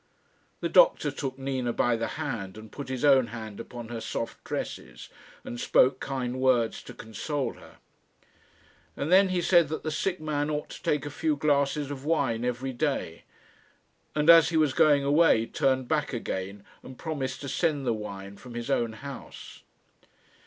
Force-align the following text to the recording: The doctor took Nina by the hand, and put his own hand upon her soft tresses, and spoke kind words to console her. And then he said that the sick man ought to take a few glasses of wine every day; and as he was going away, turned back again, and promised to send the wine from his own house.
The 0.61 0.67
doctor 0.67 1.11
took 1.11 1.37
Nina 1.37 1.73
by 1.73 1.95
the 1.95 2.07
hand, 2.17 2.57
and 2.57 2.71
put 2.71 2.89
his 2.89 3.05
own 3.05 3.27
hand 3.27 3.59
upon 3.59 3.89
her 3.89 4.01
soft 4.01 4.43
tresses, 4.43 5.09
and 5.43 5.59
spoke 5.59 5.99
kind 5.99 6.39
words 6.39 6.81
to 6.85 6.95
console 6.95 7.53
her. 7.53 7.77
And 8.97 9.11
then 9.11 9.29
he 9.29 9.43
said 9.43 9.67
that 9.69 9.83
the 9.83 9.91
sick 9.91 10.19
man 10.19 10.49
ought 10.49 10.69
to 10.69 10.81
take 10.81 11.05
a 11.05 11.11
few 11.11 11.35
glasses 11.35 11.91
of 11.91 12.03
wine 12.03 12.43
every 12.43 12.73
day; 12.73 13.25
and 14.15 14.27
as 14.27 14.49
he 14.49 14.57
was 14.57 14.73
going 14.73 15.03
away, 15.03 15.45
turned 15.45 15.87
back 15.87 16.13
again, 16.13 16.63
and 16.81 16.97
promised 16.97 17.41
to 17.41 17.47
send 17.47 17.85
the 17.85 17.93
wine 17.93 18.37
from 18.37 18.55
his 18.55 18.71
own 18.71 18.93
house. 18.93 19.61